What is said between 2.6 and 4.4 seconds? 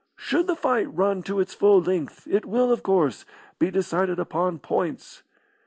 of course, be decided